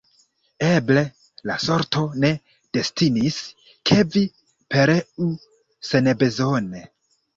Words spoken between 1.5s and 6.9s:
sorto ne destinis, ke vi pereu senbezone.